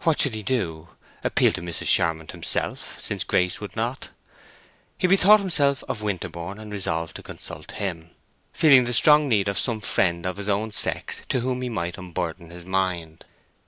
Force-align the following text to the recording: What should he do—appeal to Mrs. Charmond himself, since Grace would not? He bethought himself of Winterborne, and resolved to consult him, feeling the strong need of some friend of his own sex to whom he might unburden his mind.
What 0.00 0.20
should 0.20 0.34
he 0.34 0.42
do—appeal 0.42 1.52
to 1.52 1.60
Mrs. 1.60 1.86
Charmond 1.86 2.32
himself, 2.32 3.00
since 3.00 3.22
Grace 3.22 3.60
would 3.60 3.76
not? 3.76 4.08
He 4.98 5.06
bethought 5.06 5.38
himself 5.38 5.84
of 5.88 6.02
Winterborne, 6.02 6.58
and 6.58 6.72
resolved 6.72 7.14
to 7.14 7.22
consult 7.22 7.70
him, 7.70 8.10
feeling 8.52 8.86
the 8.86 8.92
strong 8.92 9.28
need 9.28 9.46
of 9.46 9.56
some 9.56 9.80
friend 9.80 10.26
of 10.26 10.38
his 10.38 10.48
own 10.48 10.72
sex 10.72 11.22
to 11.28 11.38
whom 11.38 11.62
he 11.62 11.68
might 11.68 11.96
unburden 11.96 12.50
his 12.50 12.64
mind. 12.66 13.24